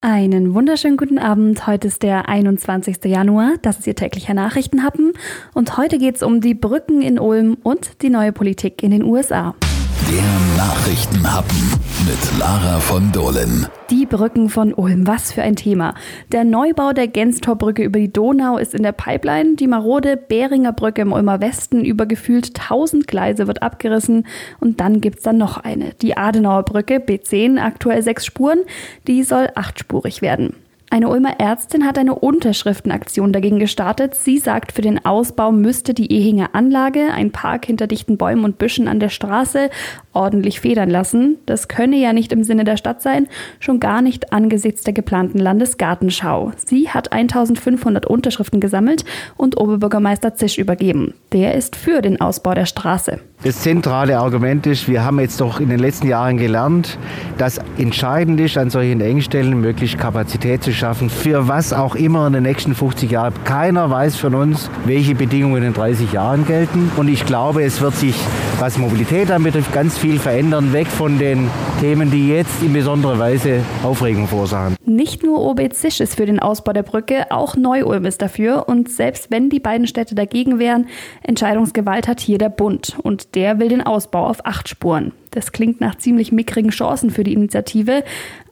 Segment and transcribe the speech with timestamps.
[0.00, 1.66] Einen wunderschönen guten Abend.
[1.66, 2.98] Heute ist der 21.
[3.06, 3.54] Januar.
[3.62, 5.12] Das ist Ihr täglicher Nachrichtenhappen.
[5.54, 9.02] Und heute geht es um die Brücken in Ulm und die neue Politik in den
[9.02, 9.56] USA.
[10.10, 11.58] Der Nachrichtenhappen
[12.06, 13.66] mit Lara von Dohlen.
[13.90, 15.92] Die Brücken von Ulm, was für ein Thema.
[16.32, 19.56] Der Neubau der Genstorbrücke über die Donau ist in der Pipeline.
[19.56, 24.26] Die marode Beringer Brücke im Ulmer Westen über gefühlt 1000 Gleise wird abgerissen.
[24.60, 25.92] Und dann gibt es dann noch eine.
[26.00, 28.60] Die Adenauer Brücke, B10, aktuell sechs Spuren.
[29.06, 30.54] Die soll achtspurig werden.
[30.90, 34.14] Eine Ulmer Ärztin hat eine Unterschriftenaktion dagegen gestartet.
[34.14, 38.56] Sie sagt, für den Ausbau müsste die Ehinger Anlage, ein Park hinter dichten Bäumen und
[38.56, 39.68] Büschen an der Straße,
[40.14, 41.36] ordentlich federn lassen.
[41.44, 43.28] Das könne ja nicht im Sinne der Stadt sein,
[43.60, 46.52] schon gar nicht angesichts der geplanten Landesgartenschau.
[46.64, 49.04] Sie hat 1500 Unterschriften gesammelt
[49.36, 51.12] und Oberbürgermeister Zisch übergeben.
[51.32, 53.20] Der ist für den Ausbau der Straße.
[53.44, 56.98] Das zentrale Argument ist, wir haben jetzt doch in den letzten Jahren gelernt,
[57.36, 62.32] dass entscheidend ist, an solchen Engstellen möglichst Kapazität zu schaffen, für was auch immer in
[62.32, 63.34] den nächsten 50 Jahren.
[63.44, 66.90] Keiner weiß von uns, welche Bedingungen in 30 Jahren gelten.
[66.96, 68.16] Und ich glaube, es wird sich,
[68.60, 71.48] was Mobilität anbetrifft, ganz viel verändern, weg von den
[71.80, 74.76] Themen, die jetzt in besonderer Weise Aufregung verursachen.
[74.84, 78.68] Nicht nur OB Zisch ist für den Ausbau der Brücke, auch Neu-Ulm ist dafür.
[78.68, 80.86] Und selbst wenn die beiden Städte dagegen wären,
[81.22, 82.96] Entscheidungsgewalt hat hier der Bund.
[83.02, 85.12] Und der will den Ausbau auf acht Spuren.
[85.30, 88.04] Das klingt nach ziemlich mickrigen Chancen für die Initiative.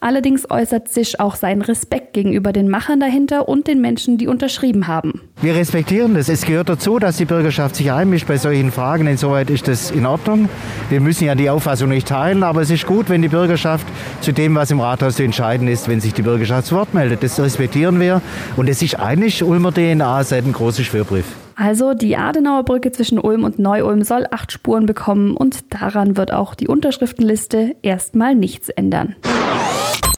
[0.00, 4.86] Allerdings äußert Zisch auch seinen Respekt gegenüber den Machern dahinter und den Menschen, die unterschrieben
[4.86, 5.22] haben.
[5.40, 6.28] Wir respektieren das.
[6.28, 9.06] Es gehört dazu, dass die Bürgerschaft sich einmischt bei solchen Fragen.
[9.06, 10.50] Insoweit ist das in Ordnung.
[10.90, 13.86] Wir müssen ja die Auffassung nicht teilen, aber es ist gut, wenn die Bürgerschaft
[14.20, 17.22] zu dem, was im Rathaus zu entscheiden ist, wenn sich die Bürgerschaft zu Wort meldet.
[17.22, 18.20] Das respektieren wir.
[18.56, 21.24] Und es ist eigentlich Ulmer DNA seit ein großer Schwerbrief.
[21.56, 26.32] Also die Adenauer Brücke zwischen Ulm und Neu-Ulm soll acht Spuren bekommen und daran wird
[26.32, 29.16] auch die Unterschriftenliste erstmal nichts ändern.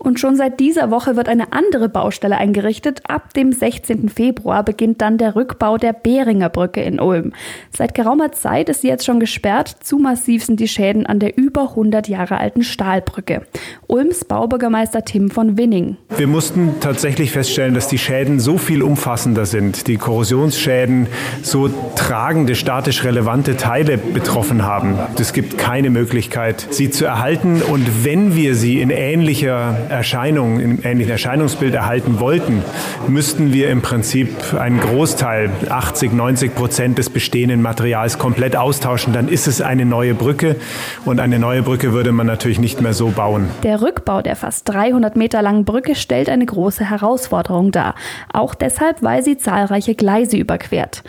[0.06, 3.00] Und schon seit dieser Woche wird eine andere Baustelle eingerichtet.
[3.08, 4.08] Ab dem 16.
[4.08, 7.32] Februar beginnt dann der Rückbau der Beringer Brücke in Ulm.
[7.76, 9.78] Seit geraumer Zeit ist sie jetzt schon gesperrt.
[9.80, 13.42] Zu massiv sind die Schäden an der über 100 Jahre alten Stahlbrücke.
[13.88, 15.96] Ulms Baubürgermeister Tim von Winning.
[16.16, 19.88] Wir mussten tatsächlich feststellen, dass die Schäden so viel umfassender sind.
[19.88, 21.08] Die Korrosionsschäden
[21.42, 25.00] so tragende, statisch relevante Teile betroffen haben.
[25.18, 27.60] Es gibt keine Möglichkeit, sie zu erhalten.
[27.60, 32.62] Und wenn wir sie in ähnlicher Erscheinung, im ähnlichen Erscheinungsbild erhalten wollten,
[33.08, 39.12] müssten wir im Prinzip einen Großteil, 80, 90 Prozent des bestehenden Materials komplett austauschen.
[39.12, 40.56] Dann ist es eine neue Brücke
[41.04, 43.48] und eine neue Brücke würde man natürlich nicht mehr so bauen.
[43.62, 47.94] Der Rückbau der fast 300 Meter langen Brücke stellt eine große Herausforderung dar.
[48.32, 51.02] Auch deshalb, weil sie zahlreiche Gleise überquert.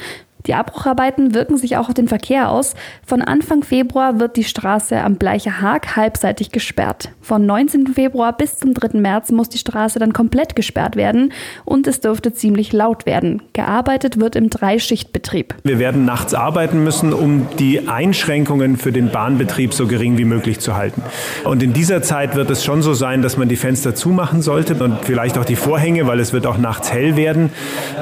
[0.48, 2.74] Die Abbrucharbeiten wirken sich auch auf den Verkehr aus.
[3.06, 7.10] Von Anfang Februar wird die Straße am Bleicher Haag halbseitig gesperrt.
[7.22, 7.88] Von 19.
[7.88, 9.00] Februar bis zum 3.
[9.00, 11.34] März muss die Straße dann komplett gesperrt werden
[11.66, 13.42] und es dürfte ziemlich laut werden.
[13.52, 15.54] Gearbeitet wird im Dreischichtbetrieb.
[15.64, 20.62] Wir werden nachts arbeiten müssen, um die Einschränkungen für den Bahnbetrieb so gering wie möglich
[20.62, 21.04] zu halten.
[21.44, 24.76] Und in dieser Zeit wird es schon so sein, dass man die Fenster zumachen sollte
[24.76, 27.50] und vielleicht auch die Vorhänge, weil es wird auch nachts hell werden.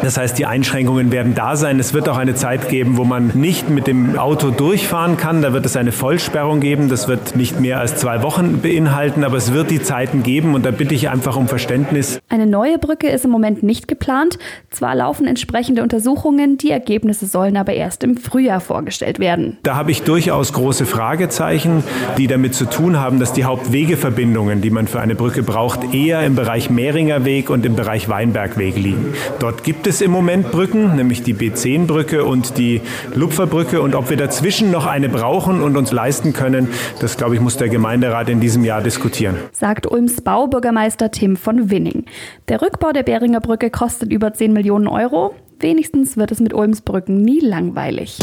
[0.03, 1.79] Das heißt, die Einschränkungen werden da sein.
[1.79, 5.41] Es wird auch eine Zeit geben, wo man nicht mit dem Auto durchfahren kann.
[5.41, 6.89] Da wird es eine Vollsperrung geben.
[6.89, 10.65] Das wird nicht mehr als zwei Wochen beinhalten, aber es wird die Zeiten geben und
[10.65, 12.19] da bitte ich einfach um Verständnis.
[12.29, 14.37] Eine neue Brücke ist im Moment nicht geplant.
[14.69, 19.57] Zwar laufen entsprechende Untersuchungen, die Ergebnisse sollen aber erst im Frühjahr vorgestellt werden.
[19.63, 21.83] Da habe ich durchaus große Fragezeichen,
[22.17, 26.25] die damit zu tun haben, dass die Hauptwegeverbindungen, die man für eine Brücke braucht, eher
[26.25, 29.13] im Bereich Mehringer Weg und im Bereich Weinbergweg liegen.
[29.39, 32.81] Dort gibt es im Moment Brücken, nämlich die B10-Brücke und die
[33.13, 33.81] Lupferbrücke.
[33.81, 36.69] Und ob wir dazwischen noch eine brauchen und uns leisten können,
[36.99, 39.35] das, glaube ich, muss der Gemeinderat in diesem Jahr diskutieren.
[39.51, 42.05] Sagt Ulms Baubürgermeister Tim von Winning.
[42.47, 45.35] Der Rückbau der Beringer Brücke kostet über 10 Millionen Euro.
[45.59, 48.17] Wenigstens wird es mit Ulms Brücken nie langweilig.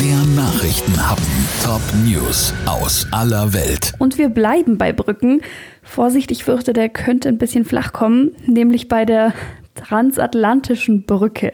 [0.00, 1.24] Der Nachrichtenhappen.
[1.62, 3.92] Top News aus aller Welt.
[3.98, 5.42] Und wir bleiben bei Brücken.
[5.82, 9.34] Vorsicht, ich fürchte, der könnte ein bisschen flach kommen, nämlich bei der
[9.78, 11.52] transatlantischen Brücke,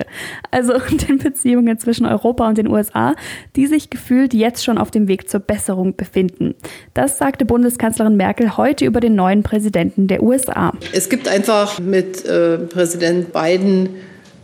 [0.51, 0.75] also
[1.09, 3.15] den Beziehungen zwischen Europa und den USA,
[3.57, 6.55] die sich gefühlt jetzt schon auf dem Weg zur Besserung befinden.
[6.95, 10.73] Das sagte Bundeskanzlerin Merkel heute über den neuen Präsidenten der USA.
[10.93, 13.91] Es gibt einfach mit äh, Präsident Biden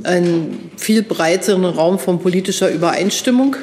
[0.03, 3.57] einen viel breiteren Raum von politischer Übereinstimmung.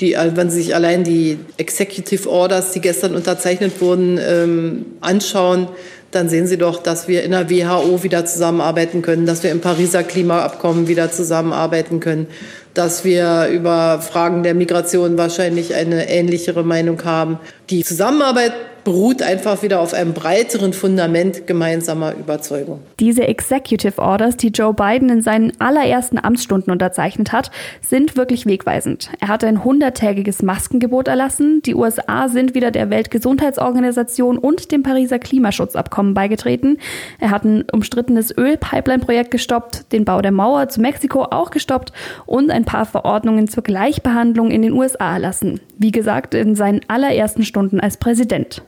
[0.00, 5.68] Die, wenn Sie sich allein die Executive Orders, die gestern unterzeichnet wurden, ähm, anschauen,
[6.10, 9.60] dann sehen Sie doch, dass wir in der WHO wieder zusammenarbeiten können, dass wir im
[9.60, 12.26] Pariser Klimaabkommen wieder zusammenarbeiten können,
[12.74, 17.38] dass wir über Fragen der Migration wahrscheinlich eine ähnlichere Meinung haben.
[17.70, 18.52] Die Zusammenarbeit
[18.86, 22.78] beruht einfach wieder auf einem breiteren Fundament gemeinsamer Überzeugung.
[23.00, 27.50] Diese Executive Orders, die Joe Biden in seinen allerersten Amtsstunden unterzeichnet hat,
[27.80, 29.10] sind wirklich wegweisend.
[29.18, 31.62] Er hat ein hunderttägiges Maskengebot erlassen.
[31.62, 36.78] Die USA sind wieder der Weltgesundheitsorganisation und dem Pariser Klimaschutzabkommen beigetreten.
[37.18, 41.92] Er hat ein umstrittenes Ölpipeline-Projekt gestoppt, den Bau der Mauer zu Mexiko auch gestoppt
[42.24, 45.58] und ein paar Verordnungen zur Gleichbehandlung in den USA erlassen.
[45.76, 48.62] Wie gesagt, in seinen allerersten Stunden als Präsident.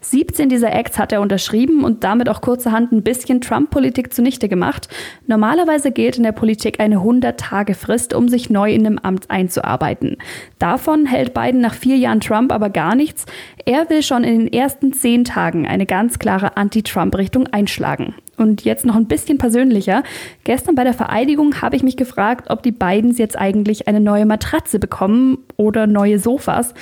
[0.00, 4.88] 17 dieser Acts hat er unterschrieben und damit auch kurzerhand ein bisschen Trump-Politik zunichte gemacht.
[5.26, 10.16] Normalerweise gilt in der Politik eine 100-Tage-Frist, um sich neu in einem Amt einzuarbeiten.
[10.58, 13.26] Davon hält Biden nach vier Jahren Trump aber gar nichts.
[13.64, 18.14] Er will schon in den ersten zehn Tagen eine ganz klare Anti-Trump-Richtung einschlagen.
[18.38, 20.04] Und jetzt noch ein bisschen persönlicher.
[20.44, 24.26] Gestern bei der Vereidigung habe ich mich gefragt, ob die Bidens jetzt eigentlich eine neue
[24.26, 26.72] Matratze bekommen oder neue Sofas.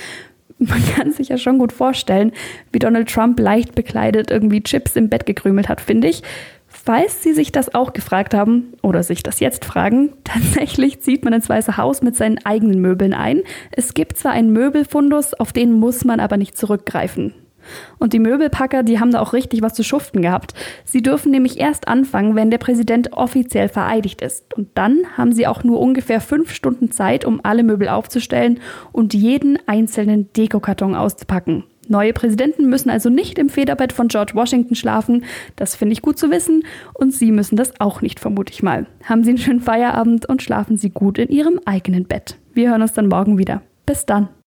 [0.59, 2.31] Man kann sich ja schon gut vorstellen,
[2.71, 6.23] wie Donald Trump leicht bekleidet irgendwie Chips im Bett gekrümelt hat, finde ich.
[6.67, 11.33] Falls Sie sich das auch gefragt haben oder sich das jetzt fragen, tatsächlich zieht man
[11.33, 13.41] ins Weiße Haus mit seinen eigenen Möbeln ein.
[13.71, 17.33] Es gibt zwar einen Möbelfundus, auf den muss man aber nicht zurückgreifen.
[17.97, 20.53] Und die Möbelpacker, die haben da auch richtig was zu schuften gehabt.
[20.85, 24.53] Sie dürfen nämlich erst anfangen, wenn der Präsident offiziell vereidigt ist.
[24.53, 28.59] Und dann haben sie auch nur ungefähr fünf Stunden Zeit, um alle Möbel aufzustellen
[28.91, 31.63] und jeden einzelnen Dekokarton auszupacken.
[31.89, 35.23] Neue Präsidenten müssen also nicht im Federbett von George Washington schlafen.
[35.55, 36.63] Das finde ich gut zu wissen.
[36.93, 38.87] Und Sie müssen das auch nicht, vermute ich mal.
[39.05, 42.37] Haben Sie einen schönen Feierabend und schlafen Sie gut in Ihrem eigenen Bett.
[42.53, 43.61] Wir hören uns dann morgen wieder.
[43.85, 44.29] Bis dann.